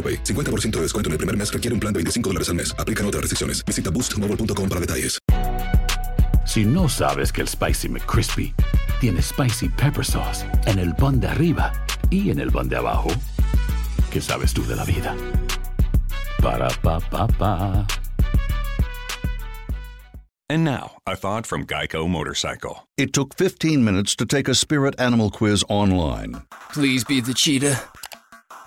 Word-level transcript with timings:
AroPay. 0.00 0.24
50% 0.24 0.70
de 0.76 0.82
descuento 0.82 1.08
en 1.08 1.12
el 1.12 1.18
primer 1.18 1.36
mes 1.36 1.52
requiere 1.52 1.74
un 1.74 1.80
plan 1.80 1.92
de 1.92 1.98
25 1.98 2.30
dólares 2.30 2.48
al 2.48 2.54
mes. 2.54 2.74
Aplican 2.78 3.04
otras 3.04 3.20
restricciones. 3.20 3.62
Visita 3.66 3.90
boostmobile.com 3.90 4.68
para 4.68 4.80
detalles. 4.80 5.18
Si 6.46 6.64
no 6.64 6.88
sabes 6.88 7.32
que 7.32 7.42
el 7.42 7.48
Spicy 7.48 7.88
McCrispy 7.88 8.54
tiene 9.00 9.22
Spicy 9.22 9.68
Pepper 9.68 10.04
Sauce 10.04 10.44
en 10.66 10.78
el 10.78 10.94
pan 10.94 11.20
de 11.20 11.28
arriba 11.28 11.72
y 12.10 12.30
en 12.30 12.40
el 12.40 12.50
pan 12.50 12.68
de 12.68 12.76
abajo, 12.76 13.10
¿qué 14.10 14.20
sabes 14.20 14.52
tú 14.52 14.66
de 14.66 14.74
la 14.74 14.84
vida? 14.84 15.14
Para, 16.42 16.68
pa, 16.82 16.98
pa, 16.98 17.28
pa. 17.28 17.86
And 20.48 20.64
now, 20.64 20.96
a 21.06 21.14
thought 21.14 21.46
from 21.46 21.64
Geico 21.64 22.08
Motorcycle. 22.08 22.88
It 22.96 23.12
took 23.12 23.36
15 23.36 23.84
minutes 23.84 24.16
to 24.16 24.26
take 24.26 24.48
a 24.48 24.54
spirit 24.56 24.98
animal 24.98 25.30
quiz 25.30 25.62
online 25.68 26.42
Please 26.72 27.04
be 27.04 27.20
the 27.20 27.34
cheetah. 27.34 27.80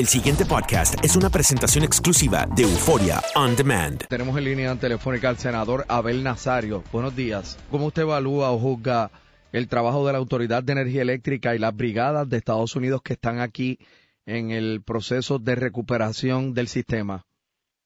El 0.00 0.06
siguiente 0.06 0.46
podcast 0.48 0.94
es 1.04 1.14
una 1.14 1.28
presentación 1.28 1.84
exclusiva 1.84 2.46
de 2.56 2.62
Euforia 2.62 3.20
On 3.36 3.54
Demand. 3.54 4.08
Tenemos 4.08 4.34
en 4.38 4.44
línea 4.44 4.74
telefónica 4.76 5.28
al 5.28 5.36
senador 5.36 5.84
Abel 5.90 6.24
Nazario. 6.24 6.82
Buenos 6.90 7.14
días. 7.14 7.62
¿Cómo 7.70 7.88
usted 7.88 8.04
evalúa 8.08 8.50
o 8.50 8.56
juzga 8.56 9.10
el 9.52 9.68
trabajo 9.68 10.06
de 10.06 10.14
la 10.14 10.18
Autoridad 10.18 10.62
de 10.62 10.72
Energía 10.72 11.02
Eléctrica 11.02 11.54
y 11.54 11.58
las 11.58 11.76
brigadas 11.76 12.30
de 12.30 12.38
Estados 12.38 12.74
Unidos 12.76 13.02
que 13.02 13.12
están 13.12 13.40
aquí 13.40 13.76
en 14.24 14.50
el 14.52 14.80
proceso 14.86 15.38
de 15.38 15.54
recuperación 15.54 16.54
del 16.54 16.68
sistema? 16.68 17.26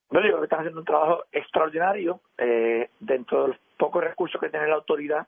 Bueno, 0.09 0.29
yo 0.29 0.35
creo 0.35 0.39
que 0.43 0.45
están 0.45 0.61
haciendo 0.61 0.83
un 0.83 0.87
trabajo 0.87 1.25
extraordinario 1.33 2.21
eh, 2.39 2.91
dentro 3.01 3.43
de 3.43 3.49
los 3.49 3.57
pocos 3.77 4.05
recursos 4.05 4.41
que 4.41 4.51
tiene 4.51 4.69
la 4.69 4.77
autoridad. 4.77 5.27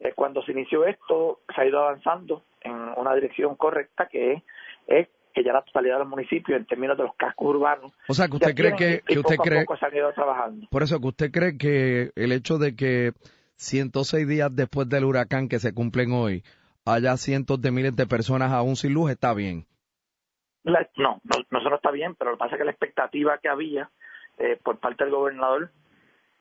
Eh, 0.00 0.12
cuando 0.14 0.42
se 0.42 0.52
inició 0.52 0.84
esto, 0.84 1.40
se 1.54 1.62
ha 1.62 1.64
ido 1.64 1.78
avanzando 1.80 2.42
en 2.60 2.74
una 2.74 3.14
dirección 3.14 3.56
correcta 3.56 4.06
que 4.06 4.34
es, 4.34 4.42
es 4.86 5.08
que 5.36 5.44
ya 5.44 5.52
la 5.52 5.60
totalidad 5.60 5.96
de 5.96 5.98
los 6.00 6.08
municipios 6.08 6.58
en 6.58 6.64
términos 6.64 6.96
de 6.96 7.04
los 7.04 7.14
cascos 7.14 7.48
urbanos. 7.54 7.92
O 8.08 8.14
sea, 8.14 8.26
que 8.26 8.36
usted 8.36 8.54
cree 8.54 8.74
que, 8.74 9.02
que 9.06 9.18
usted 9.18 9.36
cree, 9.36 9.66
se 9.78 9.84
han 9.86 9.94
ido 9.94 10.10
trabajando. 10.14 10.66
por 10.70 10.82
eso 10.82 10.98
que 10.98 11.08
usted 11.08 11.30
cree 11.30 11.58
que 11.58 12.10
el 12.16 12.32
hecho 12.32 12.56
de 12.56 12.74
que 12.74 13.12
106 13.56 14.26
días 14.26 14.56
después 14.56 14.88
del 14.88 15.04
huracán 15.04 15.50
que 15.50 15.58
se 15.58 15.74
cumplen 15.74 16.12
hoy 16.12 16.42
haya 16.86 17.18
cientos 17.18 17.60
de 17.60 17.70
miles 17.70 17.94
de 17.96 18.06
personas 18.06 18.50
aún 18.50 18.76
sin 18.76 18.94
luz 18.94 19.10
está 19.10 19.34
bien. 19.34 19.66
La- 20.64 20.88
no, 20.96 21.20
no, 21.24 21.44
no 21.50 21.60
solo 21.60 21.76
está 21.76 21.90
bien, 21.90 22.14
pero 22.14 22.30
lo 22.30 22.38
que 22.38 22.40
pasa 22.40 22.54
es 22.54 22.58
que 22.58 22.64
la 22.64 22.70
expectativa 22.70 23.36
que 23.36 23.50
había 23.50 23.90
eh, 24.38 24.58
por 24.62 24.78
parte 24.78 25.04
del 25.04 25.12
gobernador 25.12 25.70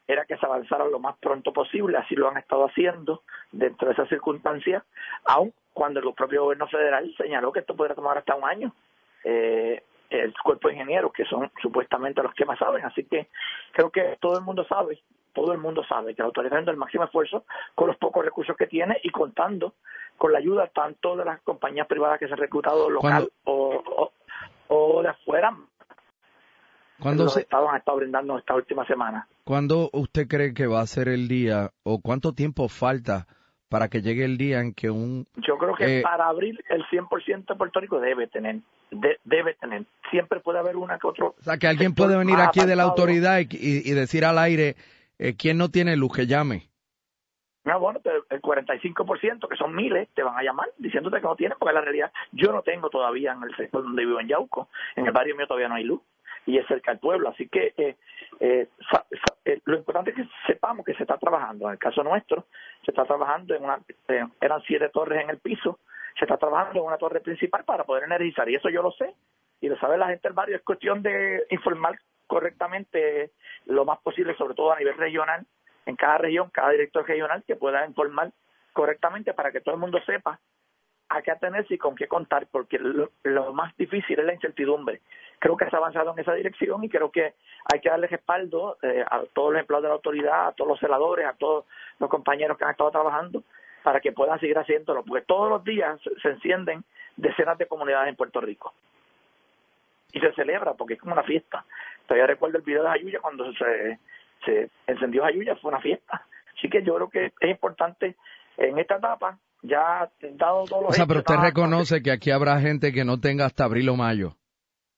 era 0.07 0.25
que 0.25 0.37
se 0.37 0.45
avanzara 0.45 0.85
lo 0.85 0.99
más 0.99 1.17
pronto 1.17 1.51
posible, 1.51 1.97
así 1.97 2.15
lo 2.15 2.29
han 2.29 2.37
estado 2.37 2.65
haciendo 2.65 3.23
dentro 3.51 3.87
de 3.87 3.93
esas 3.93 4.09
circunstancias, 4.09 4.83
aun 5.25 5.53
cuando 5.73 5.99
el 5.99 6.13
propio 6.13 6.43
gobierno 6.43 6.67
federal 6.67 7.13
señaló 7.17 7.51
que 7.51 7.59
esto 7.59 7.75
podría 7.75 7.95
tomar 7.95 8.17
hasta 8.17 8.35
un 8.35 8.45
año. 8.45 8.73
Eh, 9.23 9.83
el 10.09 10.33
cuerpo 10.43 10.67
de 10.67 10.75
ingenieros, 10.75 11.11
que 11.11 11.25
son 11.25 11.51
supuestamente 11.61 12.21
los 12.21 12.33
que 12.35 12.45
más 12.45 12.59
saben, 12.59 12.85
así 12.85 13.03
que 13.05 13.27
creo 13.71 13.89
que 13.89 14.17
todo 14.21 14.37
el 14.37 14.43
mundo 14.43 14.63
sabe, 14.65 15.01
todo 15.33 15.51
el 15.51 15.57
mundo 15.57 15.83
sabe 15.83 16.13
que 16.13 16.21
la 16.21 16.27
autoridad 16.27 16.51
está 16.51 16.57
haciendo 16.57 16.71
el 16.71 16.77
máximo 16.77 17.03
esfuerzo 17.05 17.43
con 17.73 17.87
los 17.87 17.97
pocos 17.97 18.23
recursos 18.23 18.55
que 18.55 18.67
tiene 18.67 18.99
y 19.03 19.09
contando 19.09 19.73
con 20.17 20.31
la 20.31 20.37
ayuda 20.37 20.67
tanto 20.67 21.17
de 21.17 21.25
las 21.25 21.41
compañías 21.41 21.87
privadas 21.87 22.19
que 22.19 22.27
se 22.27 22.33
han 22.33 22.39
reclutado 22.39 22.89
local 22.89 23.29
o, 23.45 23.83
o, 23.85 24.11
o 24.67 25.01
de 25.01 25.09
afuera, 25.09 25.51
¿Cuándo, 25.51 25.74
los 26.99 27.33
se- 27.33 27.41
estados 27.41 27.69
han 27.69 27.77
estado 27.77 27.97
brindando 27.97 28.37
esta 28.37 28.55
última 28.55 28.85
semana. 28.85 29.27
¿Cuándo 29.43 29.89
usted 29.93 30.27
cree 30.27 30.53
que 30.53 30.67
va 30.67 30.81
a 30.81 30.87
ser 30.87 31.07
el 31.07 31.27
día 31.27 31.71
o 31.83 31.99
cuánto 32.01 32.33
tiempo 32.33 32.67
falta 32.69 33.27
para 33.69 33.89
que 33.89 34.01
llegue 34.01 34.23
el 34.25 34.37
día 34.37 34.59
en 34.61 34.73
que 34.73 34.89
un... 34.89 35.27
Yo 35.37 35.57
creo 35.57 35.75
que 35.75 35.99
Eh, 35.99 36.01
para 36.01 36.27
abril 36.27 36.59
el 36.69 36.83
100% 36.85 37.45
de 37.47 37.55
Puerto 37.55 37.79
Rico 37.79 37.99
debe 37.99 38.27
tener, 38.27 38.57
de- 38.91 39.19
debe 39.23 39.55
tener. 39.55 39.83
Siempre 40.11 40.39
puede 40.39 40.59
haber 40.59 40.77
una 40.77 40.97
que 40.99 41.07
otro. 41.07 41.35
O 41.39 41.43
sea, 41.43 41.57
que 41.57 41.67
alguien 41.67 41.93
puede 41.93 42.15
venir 42.17 42.37
aquí 42.39 42.63
de 42.65 42.75
la 42.75 42.83
autoridad 42.83 43.39
y, 43.39 43.47
y- 43.51 43.81
y 43.89 43.91
decir 43.93 44.23
al 44.23 44.37
aire, 44.37 44.75
eh, 45.19 45.35
¿quién 45.37 45.57
no 45.57 45.69
tiene 45.69 45.95
luz 45.97 46.13
que 46.15 46.27
llame? 46.27 46.69
No, 47.65 47.79
bueno, 47.79 47.99
pero 48.03 48.23
el 48.29 48.41
45%, 48.41 49.47
que 49.49 49.55
son 49.57 49.75
miles, 49.75 50.07
te 50.13 50.21
van 50.21 50.37
a 50.37 50.43
llamar 50.43 50.67
diciéndote 50.77 51.17
que 51.17 51.23
no 51.23 51.35
tienes, 51.35 51.57
porque 51.57 51.73
la 51.73 51.81
realidad, 51.81 52.11
yo 52.31 52.51
no 52.51 52.61
tengo 52.61 52.89
todavía 52.91 53.33
en 53.33 53.41
el 53.41 53.55
sector 53.55 53.81
donde 53.83 54.05
vivo 54.05 54.19
en 54.19 54.27
Yauco, 54.27 54.69
en 54.95 55.07
el 55.07 55.11
barrio 55.11 55.35
mío 55.35 55.47
todavía 55.47 55.67
no 55.67 55.75
hay 55.75 55.83
luz, 55.83 55.99
y 56.45 56.57
es 56.57 56.67
cerca 56.67 56.91
del 56.91 56.99
pueblo, 56.99 57.29
así 57.29 57.47
que 57.47 57.73
eh, 57.77 57.95
eh, 58.39 58.67
eh, 59.45 59.61
lo 59.65 59.77
importante 59.77 60.11
es 60.11 60.17
que 60.17 60.27
sepamos 60.47 60.85
que 60.85 60.93
se 60.93 61.03
está 61.03 61.17
trabajando, 61.17 61.65
en 61.67 61.73
el 61.73 61.79
caso 61.79 62.03
nuestro, 62.03 62.45
se 62.83 62.91
está 62.91 63.05
trabajando 63.05 63.55
en 63.55 63.63
una, 63.63 63.79
eh, 64.07 64.25
eran 64.41 64.61
siete 64.63 64.89
torres 64.89 65.23
en 65.23 65.29
el 65.29 65.39
piso, 65.39 65.79
se 66.17 66.25
está 66.25 66.37
trabajando 66.37 66.79
en 66.79 66.85
una 66.85 66.97
torre 66.97 67.19
principal 67.21 67.63
para 67.63 67.83
poder 67.83 68.03
energizar, 68.03 68.49
y 68.49 68.55
eso 68.55 68.69
yo 68.69 68.81
lo 68.81 68.91
sé, 68.91 69.13
y 69.61 69.69
lo 69.69 69.77
sabe 69.77 69.97
la 69.97 70.07
gente 70.07 70.27
del 70.27 70.33
barrio, 70.33 70.57
es 70.57 70.63
cuestión 70.63 71.01
de 71.01 71.45
informar 71.49 71.97
correctamente 72.27 73.31
lo 73.65 73.85
más 73.85 73.99
posible, 73.99 74.35
sobre 74.35 74.55
todo 74.55 74.73
a 74.73 74.79
nivel 74.79 74.97
regional, 74.97 75.45
en 75.85 75.95
cada 75.95 76.17
región, 76.17 76.49
cada 76.49 76.71
director 76.71 77.07
regional 77.07 77.43
que 77.45 77.55
pueda 77.55 77.85
informar 77.85 78.31
correctamente 78.73 79.33
para 79.33 79.51
que 79.51 79.61
todo 79.61 79.75
el 79.75 79.81
mundo 79.81 79.99
sepa 80.05 80.39
a 81.09 81.21
qué 81.21 81.31
atenerse 81.31 81.75
y 81.75 81.77
con 81.77 81.95
qué 81.95 82.07
contar, 82.07 82.47
porque 82.51 82.79
lo 82.79 83.53
más 83.53 83.75
difícil 83.77 84.19
es 84.19 84.25
la 84.25 84.33
incertidumbre. 84.33 85.01
Creo 85.39 85.57
que 85.57 85.69
se 85.69 85.75
ha 85.75 85.79
avanzado 85.79 86.13
en 86.13 86.19
esa 86.19 86.33
dirección 86.33 86.83
y 86.83 86.89
creo 86.89 87.11
que 87.11 87.33
hay 87.71 87.79
que 87.81 87.89
darle 87.89 88.07
respaldo 88.07 88.77
eh, 88.81 89.03
a 89.09 89.21
todos 89.33 89.51
los 89.53 89.59
empleados 89.59 89.83
de 89.83 89.89
la 89.89 89.95
autoridad, 89.95 90.47
a 90.47 90.51
todos 90.53 90.69
los 90.69 90.79
celadores, 90.79 91.25
a 91.27 91.33
todos 91.33 91.65
los 91.99 92.09
compañeros 92.09 92.57
que 92.57 92.63
han 92.65 92.71
estado 92.71 92.91
trabajando 92.91 93.43
para 93.83 93.99
que 93.99 94.11
puedan 94.11 94.39
seguir 94.39 94.57
haciéndolo, 94.57 95.03
porque 95.03 95.25
todos 95.25 95.49
los 95.49 95.63
días 95.63 95.99
se- 96.21 96.29
encienden 96.29 96.83
decenas 97.17 97.57
de 97.57 97.67
comunidades 97.67 98.09
en 98.09 98.15
Puerto 98.15 98.41
Rico 98.41 98.73
y 100.11 100.19
se 100.19 100.31
celebra 100.33 100.73
porque 100.73 100.93
es 100.95 100.99
como 100.99 101.13
una 101.13 101.23
fiesta. 101.23 101.65
Todavía 102.07 102.27
recuerdo 102.27 102.57
el 102.57 102.63
video 102.63 102.83
de 102.83 102.89
Jayuya 102.89 103.19
cuando 103.19 103.51
se, 103.53 103.99
se 104.45 104.69
encendió 104.87 105.23
Jayuya, 105.23 105.55
fue 105.57 105.69
una 105.69 105.81
fiesta. 105.81 106.25
Así 106.57 106.69
que 106.69 106.81
yo 106.83 106.95
creo 106.95 107.09
que 107.09 107.25
es 107.39 107.49
importante 107.49 108.15
en 108.57 108.77
esta 108.79 108.95
etapa, 108.95 109.37
ya 109.61 110.09
dado 110.33 110.63
todos 110.65 110.83
los 110.83 110.89
O 110.91 110.93
sea, 110.93 111.03
hechos, 111.03 111.07
pero 111.07 111.19
usted 111.19 111.35
nada- 111.35 111.47
reconoce 111.47 112.01
que 112.01 112.11
aquí 112.11 112.31
habrá 112.31 112.59
gente 112.61 112.93
que 112.93 113.03
no 113.03 113.19
tenga 113.19 113.45
hasta 113.45 113.65
abril 113.65 113.89
o 113.89 113.95
mayo. 113.95 114.35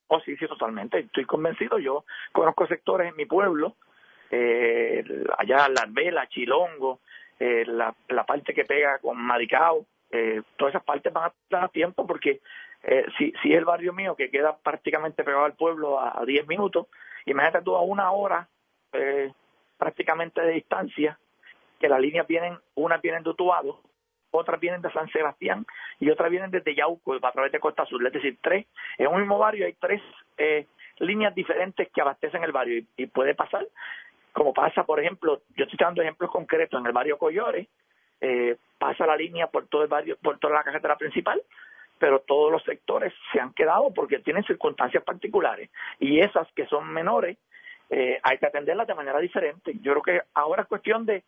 Oh, 0.07 0.19
sí, 0.21 0.35
sí, 0.37 0.47
totalmente. 0.47 0.99
Estoy 0.99 1.25
convencido. 1.25 1.79
Yo 1.79 2.05
conozco 2.31 2.67
sectores 2.67 3.09
en 3.09 3.15
mi 3.15 3.25
pueblo, 3.25 3.75
eh, 4.31 5.03
allá 5.37 5.67
Las 5.69 5.93
Velas, 5.93 6.29
Chilongo, 6.29 6.99
eh, 7.39 7.65
la, 7.65 7.93
la 8.09 8.25
parte 8.25 8.53
que 8.53 8.65
pega 8.65 8.99
con 8.99 9.17
Maricao, 9.17 9.85
eh, 10.11 10.41
todas 10.55 10.73
esas 10.73 10.85
partes 10.85 11.11
van 11.11 11.25
a 11.25 11.33
dar 11.49 11.69
tiempo 11.69 12.07
porque 12.07 12.39
eh, 12.83 13.05
si, 13.17 13.33
si 13.41 13.53
el 13.53 13.65
barrio 13.65 13.91
mío 13.93 14.15
que 14.15 14.31
queda 14.31 14.57
prácticamente 14.57 15.23
pegado 15.23 15.45
al 15.45 15.55
pueblo 15.55 15.99
a, 15.99 16.19
a 16.19 16.25
10 16.25 16.47
minutos, 16.47 16.87
imagínate 17.25 17.63
tú 17.63 17.75
a 17.75 17.81
una 17.81 18.11
hora 18.11 18.47
eh, 18.93 19.31
prácticamente 19.77 20.41
de 20.41 20.53
distancia, 20.53 21.19
que 21.79 21.89
las 21.89 21.99
líneas 21.99 22.25
vienen, 22.25 22.57
unas 22.75 23.01
vienen 23.01 23.23
de 23.23 23.29
Utuado, 23.29 23.81
otras 24.37 24.59
vienen 24.59 24.81
de 24.81 24.91
San 24.91 25.09
Sebastián 25.09 25.65
y 25.99 26.09
otras 26.09 26.29
vienen 26.29 26.51
desde 26.51 26.75
Yauco 26.75 27.15
a 27.21 27.31
través 27.31 27.51
de 27.51 27.59
Costa 27.59 27.83
Azul. 27.83 28.05
Es 28.05 28.13
decir, 28.13 28.37
tres, 28.41 28.65
en 28.97 29.07
un 29.07 29.19
mismo 29.19 29.37
barrio 29.37 29.65
hay 29.65 29.73
tres 29.73 30.01
eh, 30.37 30.65
líneas 30.99 31.33
diferentes 31.35 31.89
que 31.93 32.01
abastecen 32.01 32.43
el 32.43 32.51
barrio 32.51 32.83
y, 32.95 33.07
puede 33.07 33.35
pasar, 33.35 33.65
como 34.33 34.53
pasa, 34.53 34.83
por 34.83 34.99
ejemplo, 34.99 35.41
yo 35.55 35.65
estoy 35.65 35.77
dando 35.79 36.01
ejemplos 36.01 36.31
concretos 36.31 36.79
en 36.79 36.85
el 36.85 36.93
barrio 36.93 37.17
Collores, 37.17 37.67
eh, 38.21 38.55
pasa 38.77 39.05
la 39.05 39.15
línea 39.15 39.47
por 39.47 39.67
todo 39.67 39.83
el 39.83 39.87
barrio, 39.87 40.17
por 40.21 40.39
toda 40.39 40.55
la 40.55 40.63
carretera 40.63 40.95
principal, 40.95 41.41
pero 41.99 42.19
todos 42.19 42.51
los 42.51 42.63
sectores 42.63 43.13
se 43.31 43.39
han 43.39 43.53
quedado 43.53 43.93
porque 43.93 44.19
tienen 44.19 44.43
circunstancias 44.43 45.03
particulares 45.03 45.69
y 45.99 46.19
esas 46.19 46.47
que 46.53 46.67
son 46.67 46.91
menores 46.93 47.37
eh, 47.89 48.19
hay 48.21 48.37
que 48.37 48.45
atenderlas 48.45 48.87
de 48.87 48.95
manera 48.95 49.19
diferente. 49.19 49.73
Yo 49.81 49.93
creo 49.93 50.03
que 50.03 50.21
ahora 50.33 50.63
es 50.63 50.67
cuestión 50.67 51.05
de, 51.05 51.23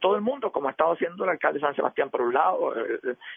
todo 0.00 0.16
el 0.16 0.20
mundo, 0.20 0.52
como 0.52 0.68
ha 0.68 0.72
estado 0.72 0.92
haciendo 0.92 1.24
el 1.24 1.30
alcalde 1.30 1.60
de 1.60 1.64
San 1.64 1.74
Sebastián 1.74 2.10
por 2.10 2.20
un 2.20 2.34
lado, 2.34 2.74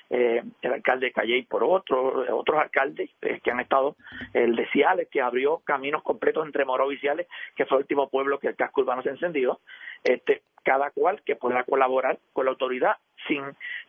eh, 0.09 0.43
el 0.61 0.73
alcalde 0.73 1.05
de 1.05 1.11
Calley 1.13 1.43
por 1.43 1.63
otro, 1.63 2.25
otros 2.37 2.59
alcaldes 2.59 3.09
eh, 3.21 3.39
que 3.41 3.51
han 3.51 3.61
estado, 3.61 3.95
el 4.33 4.57
de 4.57 4.67
Ciales, 4.67 5.07
que 5.09 5.21
abrió 5.21 5.59
caminos 5.59 6.03
completos 6.03 6.45
entre 6.45 6.65
Moro 6.65 6.91
y 6.91 6.97
Ciales, 6.97 7.27
que 7.55 7.65
fue 7.65 7.77
el 7.77 7.83
último 7.83 8.09
pueblo 8.09 8.37
que 8.37 8.47
el 8.47 8.57
casco 8.57 8.81
urbano 8.81 9.01
se 9.01 9.11
encendió, 9.11 9.61
este, 10.03 10.41
cada 10.63 10.91
cual 10.91 11.21
que 11.23 11.37
pueda 11.37 11.63
colaborar 11.63 12.19
con 12.33 12.45
la 12.45 12.51
autoridad 12.51 12.97
sin, 13.27 13.43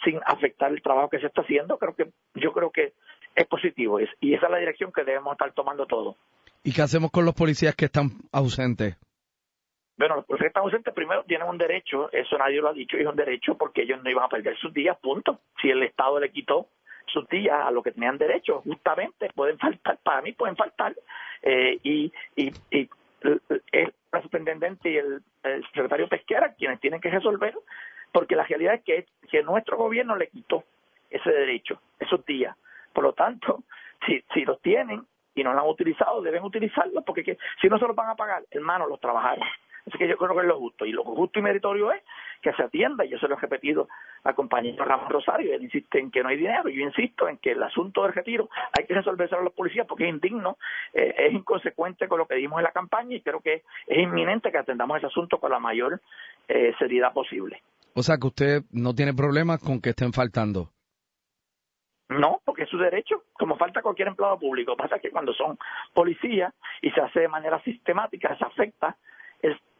sin 0.04 0.20
afectar 0.24 0.70
el 0.70 0.82
trabajo 0.82 1.10
que 1.10 1.18
se 1.18 1.26
está 1.26 1.42
haciendo, 1.42 1.78
creo 1.78 1.96
que, 1.96 2.06
yo 2.34 2.52
creo 2.52 2.70
que 2.70 2.92
es 3.34 3.46
positivo 3.46 3.98
y 3.98 4.34
esa 4.34 4.46
es 4.46 4.52
la 4.52 4.58
dirección 4.58 4.92
que 4.92 5.04
debemos 5.04 5.32
estar 5.32 5.52
tomando 5.52 5.86
todos. 5.86 6.16
¿Y 6.64 6.72
qué 6.72 6.82
hacemos 6.82 7.10
con 7.10 7.24
los 7.24 7.34
policías 7.34 7.74
que 7.74 7.86
están 7.86 8.10
ausentes? 8.32 8.96
Bueno, 9.96 10.16
los 10.16 10.24
policías 10.24 10.46
que 10.46 10.48
están 10.48 10.62
ausentes 10.62 10.94
primero 10.94 11.24
tienen 11.24 11.48
un 11.48 11.58
derecho, 11.58 12.10
eso 12.12 12.38
nadie 12.38 12.60
lo 12.60 12.68
ha 12.68 12.72
dicho, 12.72 12.96
es 12.96 13.06
un 13.06 13.16
derecho 13.16 13.56
porque 13.58 13.82
ellos 13.82 14.02
no 14.02 14.10
iban 14.10 14.24
a 14.24 14.28
perder 14.28 14.56
sus 14.58 14.72
días, 14.72 14.96
punto. 15.00 15.40
Si 15.60 15.70
el 15.70 15.82
Estado 15.82 16.20
le 16.20 16.30
quitó 16.30 16.68
sus 17.06 17.28
días 17.28 17.56
a 17.60 17.70
lo 17.70 17.82
que 17.82 17.90
tenían 17.90 18.16
derecho, 18.16 18.60
justamente 18.62 19.28
pueden 19.34 19.58
faltar, 19.58 19.98
para 20.02 20.22
mí 20.22 20.32
pueden 20.32 20.56
faltar, 20.56 20.94
eh, 21.42 21.78
y, 21.82 22.12
y, 22.36 22.52
y 22.70 22.88
el, 23.72 23.92
superintendente 24.22 24.90
y 24.90 24.96
el, 24.96 25.22
secretario 25.66 26.08
Pesquera 26.08 26.54
quienes 26.54 26.80
tienen 26.80 27.00
que 27.00 27.10
resolver, 27.10 27.54
porque 28.12 28.36
la 28.36 28.44
realidad 28.44 28.74
es 28.74 28.84
que, 28.84 29.06
que 29.28 29.42
nuestro 29.42 29.76
gobierno 29.76 30.16
le 30.16 30.28
quitó 30.28 30.64
ese 31.10 31.30
derecho, 31.30 31.80
esos 31.98 32.24
días. 32.24 32.56
Por 32.92 33.04
lo 33.04 33.14
tanto, 33.14 33.64
si, 34.06 34.22
si 34.32 34.44
los 34.44 34.60
tienen, 34.62 35.04
y 35.34 35.42
no 35.42 35.52
lo 35.52 35.60
han 35.60 35.68
utilizado, 35.68 36.22
deben 36.22 36.44
utilizarlo, 36.44 37.02
porque 37.02 37.38
si 37.60 37.68
no 37.68 37.78
se 37.78 37.86
los 37.86 37.96
van 37.96 38.10
a 38.10 38.16
pagar, 38.16 38.44
hermano, 38.50 38.86
los 38.86 39.00
trabajadores. 39.00 39.48
Así 39.86 39.98
que 39.98 40.08
yo 40.08 40.16
creo 40.16 40.34
que 40.34 40.42
es 40.42 40.46
lo 40.46 40.58
justo. 40.58 40.86
Y 40.86 40.92
lo 40.92 41.02
justo 41.02 41.38
y 41.38 41.42
meritorio 41.42 41.92
es 41.92 42.02
que 42.40 42.52
se 42.52 42.62
atienda, 42.62 43.04
y 43.04 43.08
yo 43.08 43.18
se 43.18 43.28
lo 43.28 43.36
he 43.36 43.40
repetido 43.40 43.88
al 44.24 44.34
compañero 44.34 44.84
Ramón 44.84 45.10
Rosario, 45.10 45.54
él 45.54 45.64
insiste 45.64 45.98
en 45.98 46.10
que 46.10 46.22
no 46.22 46.28
hay 46.28 46.36
dinero, 46.36 46.68
yo 46.68 46.82
insisto 46.82 47.28
en 47.28 47.38
que 47.38 47.52
el 47.52 47.62
asunto 47.62 48.02
del 48.02 48.12
retiro 48.12 48.48
hay 48.76 48.86
que 48.86 48.94
resolverse 48.94 49.34
a 49.34 49.40
los 49.40 49.52
policías 49.52 49.86
porque 49.86 50.04
es 50.04 50.10
indigno, 50.10 50.58
eh, 50.92 51.14
es 51.18 51.32
inconsecuente 51.32 52.08
con 52.08 52.18
lo 52.18 52.26
que 52.26 52.36
dimos 52.36 52.58
en 52.58 52.64
la 52.64 52.72
campaña 52.72 53.16
y 53.16 53.20
creo 53.20 53.40
que 53.40 53.62
es 53.86 53.98
inminente 53.98 54.50
que 54.50 54.58
atendamos 54.58 54.98
ese 54.98 55.06
asunto 55.06 55.38
con 55.38 55.50
la 55.50 55.58
mayor 55.58 56.00
eh, 56.48 56.72
seriedad 56.78 57.12
posible. 57.12 57.62
O 57.94 58.02
sea 58.02 58.16
que 58.16 58.26
usted 58.26 58.62
no 58.72 58.94
tiene 58.94 59.12
problemas 59.14 59.60
con 59.60 59.80
que 59.80 59.90
estén 59.90 60.12
faltando. 60.12 60.70
No, 62.18 62.40
porque 62.44 62.64
es 62.64 62.68
su 62.68 62.78
derecho, 62.78 63.24
como 63.32 63.56
falta 63.56 63.82
cualquier 63.82 64.08
empleado 64.08 64.38
público. 64.38 64.76
Pasa 64.76 64.98
que 64.98 65.10
cuando 65.10 65.32
son 65.32 65.58
policías 65.92 66.52
y 66.80 66.90
se 66.90 67.00
hace 67.00 67.20
de 67.20 67.28
manera 67.28 67.60
sistemática, 67.62 68.36
se 68.36 68.44
afecta 68.44 68.96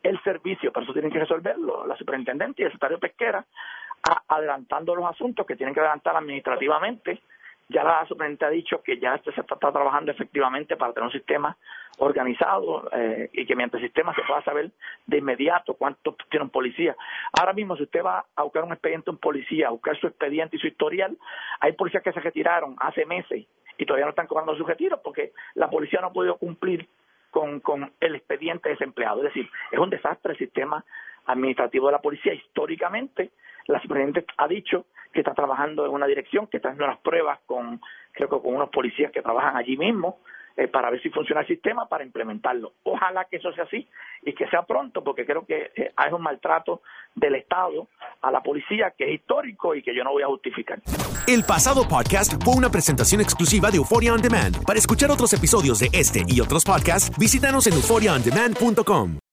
el, 0.03 0.21
servicio, 0.25 0.73
por 0.73 0.83
eso 0.83 0.93
tienen 0.93 1.13
que 1.13 1.21
resolverlo 1.21 1.87
la 1.87 1.97
superintendente 1.97 2.63
y 2.63 2.65
el 2.65 2.73
secretario 2.73 2.99
pesquera, 2.99 3.45
adelantando 4.29 4.95
los 4.97 5.09
asuntos 5.09 5.47
que 5.47 5.57
tienen 5.57 5.75
que 5.75 5.81
adelantar 5.81 6.17
administrativamente 6.17 7.23
ya 7.73 7.83
la 7.83 8.07
superintendente 8.07 8.45
ha 8.45 8.51
dicho 8.51 8.83
que 8.83 8.99
ya 8.99 9.15
este 9.15 9.33
se 9.33 9.41
está, 9.41 9.57
trabajando 9.57 10.13
efectivamente 10.13 10.77
para 10.77 10.93
tener 10.93 11.07
un 11.07 11.13
sistema 11.13 11.57
organizado 11.99 12.89
eh, 12.93 13.31
y 13.33 13.47
que 13.47 13.55
mediante 13.55 13.79
el 13.79 13.85
sistema 13.85 14.15
se 14.15 14.23
pueda 14.23 14.43
saber 14.43 14.71
de 15.07 15.19
inmediato 15.19 15.75
cuánto 15.75 16.17
tiene 16.31 16.45
un 16.45 16.51
policía. 16.51 16.97
Ahora 17.33 17.53
mismo, 17.53 17.77
si 17.77 17.85
usted 17.85 18.05
va 18.05 18.25
a 18.35 18.43
buscar 18.43 18.65
un 18.65 18.73
expediente 18.73 19.11
un 19.11 19.19
policía, 19.19 19.69
a 19.69 19.71
buscar 19.71 19.99
su 19.99 20.07
expediente 20.07 20.57
y 20.57 20.61
su 20.61 20.67
historial, 20.67 21.17
hay 21.61 21.73
policías 21.73 22.03
que 22.03 22.13
se 22.13 22.21
retiraron 22.21 22.77
hace 22.79 23.07
meses 23.07 23.47
y 23.79 23.87
todavía 23.87 24.07
no 24.07 24.11
están 24.11 24.27
cobrando 24.27 24.57
su 24.57 24.65
retiro 24.65 25.01
porque 25.03 25.33
la 25.55 25.71
policía 25.71 26.01
no 26.01 26.09
ha 26.09 26.13
podido 26.13 26.37
cumplir 26.37 26.89
con, 27.31 27.61
con 27.61 27.93
el 28.01 28.15
expediente 28.15 28.69
desempleado. 28.69 29.19
Es 29.19 29.35
decir, 29.35 29.51
es 29.71 29.79
un 29.79 29.91
desastre 29.91 30.33
el 30.33 30.39
sistema 30.39 30.85
administrativo 31.27 31.87
de 31.87 31.93
la 31.93 32.01
policía. 32.01 32.35
Históricamente, 32.35 33.31
la 33.67 33.81
superintendente 33.81 34.33
ha 34.37 34.49
dicho 34.49 34.87
que 35.13 35.21
está 35.21 35.35
trabajando 35.35 35.85
en 35.87 35.93
una 35.93 36.07
dirección, 36.07 36.47
que 36.47 36.57
está 36.57 36.71
haciendo 36.71 36.87
unas 36.87 37.01
pruebas 37.01 37.39
con, 37.47 37.81
creo 38.13 38.29
que 38.29 38.41
con 38.41 38.55
unos 38.55 38.71
policías 38.71 39.13
que 39.13 39.23
trabajan 39.23 39.57
allí 39.57 39.77
mismo, 39.77 40.19
eh, 40.57 40.69
para 40.69 40.91
ver 40.91 41.01
si 41.03 41.09
funciona 41.09 41.41
el 41.41 41.47
sistema, 41.47 41.89
para 41.89 42.05
implementarlo. 42.05 42.75
Ojalá 42.83 43.25
que 43.25 43.37
eso 43.37 43.53
sea 43.53 43.65
así 43.65 43.89
y 44.23 44.35
que 44.35 44.47
sea 44.49 44.63
pronto, 44.63 45.03
porque 45.03 45.25
creo 45.25 45.47
que 45.47 45.71
eh, 45.75 45.93
hay 45.97 46.13
un 46.13 46.23
maltrato 46.23 46.83
del 47.15 47.37
Estado 47.37 47.89
a 48.21 48.31
la 48.31 48.43
policía 48.43 48.93
que 48.97 49.05
es 49.05 49.15
histórico 49.21 49.75
y 49.75 49.83
que 49.83 49.95
yo 49.95 50.05
no 50.05 50.13
voy 50.13 50.23
a 50.23 50.27
justificar. 50.27 50.81
El 51.27 51.45
pasado 51.45 51.89
podcast 51.89 52.43
fue 52.45 52.55
una 52.55 52.69
presentación 52.69 53.23
exclusiva 53.23 53.71
de 53.71 53.79
Euphoria 53.79 54.13
On 54.13 54.21
Demand. 54.21 54.63
Para 54.67 54.79
escuchar 54.79 55.11
otros 55.11 55.33
episodios 55.33 55.81
de 55.81 55.89
este 55.93 56.23
y 56.27 56.41
otros 56.41 56.65
podcasts, 56.65 57.17
visítanos 57.19 57.67
en 57.67 57.73
euphoriaondemand.com. 57.75 59.22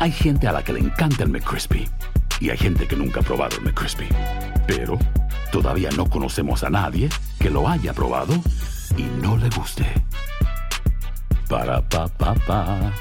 Hay 0.00 0.12
gente 0.12 0.46
a 0.46 0.52
la 0.52 0.62
que 0.62 0.72
le 0.72 0.78
encanta 0.78 1.24
el 1.24 1.28
McCrispy 1.28 1.88
y 2.40 2.50
hay 2.50 2.56
gente 2.56 2.86
que 2.86 2.94
nunca 2.94 3.18
ha 3.18 3.22
probado 3.24 3.56
el 3.56 3.64
McCrispy. 3.64 4.08
Pero 4.66 4.96
todavía 5.50 5.90
no 5.96 6.08
conocemos 6.08 6.62
a 6.62 6.70
nadie 6.70 7.08
que 7.40 7.50
lo 7.50 7.68
haya 7.68 7.92
probado 7.92 8.34
y 8.96 9.02
no 9.20 9.36
le 9.36 9.48
guste. 9.50 9.84
Para 11.48 11.82
pa 11.82 12.06
pa 12.06 12.34
pa. 12.46 12.92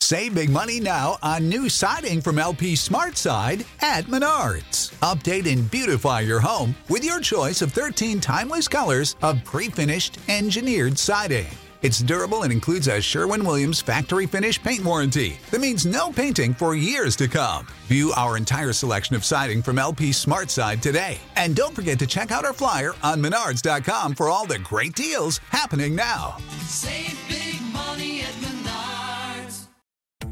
Save 0.00 0.32
big 0.34 0.50
money 0.50 0.78
now 0.78 1.18
on 1.22 1.48
new 1.48 1.68
siding 1.68 2.20
from 2.20 2.38
LP 2.38 2.74
SmartSide 2.74 3.66
at 3.82 4.06
Menards. 4.06 4.92
Update 5.00 5.52
and 5.52 5.68
beautify 5.70 6.20
your 6.20 6.40
home 6.40 6.74
with 6.88 7.04
your 7.04 7.20
choice 7.20 7.62
of 7.62 7.72
13 7.72 8.20
timeless 8.20 8.68
colors 8.68 9.16
of 9.22 9.42
pre-finished 9.44 10.18
engineered 10.28 10.96
siding. 10.98 11.48
It's 11.80 12.00
durable 12.00 12.42
and 12.42 12.52
includes 12.52 12.88
a 12.88 13.00
Sherwin 13.00 13.44
Williams 13.44 13.80
factory 13.80 14.26
finish 14.26 14.60
paint 14.60 14.84
warranty 14.84 15.38
that 15.52 15.60
means 15.60 15.86
no 15.86 16.10
painting 16.10 16.52
for 16.52 16.74
years 16.74 17.14
to 17.16 17.28
come. 17.28 17.68
View 17.86 18.12
our 18.16 18.36
entire 18.36 18.72
selection 18.72 19.14
of 19.14 19.24
siding 19.24 19.62
from 19.62 19.78
LP 19.78 20.10
Smart 20.10 20.50
Side 20.50 20.82
today. 20.82 21.18
And 21.36 21.54
don't 21.54 21.76
forget 21.76 21.96
to 22.00 22.06
check 22.06 22.32
out 22.32 22.44
our 22.44 22.52
flyer 22.52 22.94
on 23.04 23.22
menards.com 23.22 24.16
for 24.16 24.28
all 24.28 24.44
the 24.44 24.58
great 24.58 24.96
deals 24.96 25.38
happening 25.50 25.94
now. 25.94 26.38
Save 26.66 27.16
big 27.28 27.60
money 27.72 28.22
at 28.22 28.34
Menards. 28.42 29.68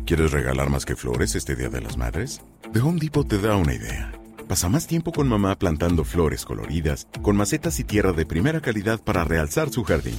¿Quieres 0.05 0.33
regalar 0.33 0.69
más 0.69 0.85
que 0.85 0.97
flores 0.97 1.37
este 1.37 1.55
Día 1.55 1.69
de 1.69 1.81
las 1.81 1.97
Madres? 1.97 2.41
The 2.73 2.81
Home 2.81 2.99
Depot 2.99 3.27
te 3.27 3.39
da 3.39 3.55
una 3.55 3.73
idea. 3.73 4.11
Pasa 4.49 4.69
más 4.69 4.89
tiempo 4.89 5.13
con 5.13 5.29
mamá 5.29 5.57
plantando 5.57 6.03
flores 6.03 6.45
coloridas, 6.45 7.07
con 7.23 7.37
macetas 7.37 7.79
y 7.79 7.85
tierra 7.85 8.13
de 8.13 8.27
primera 8.27 8.61
calidad 8.61 9.01
para 9.01 9.23
realzar 9.23 9.71
su 9.71 9.85
jardín. 9.85 10.19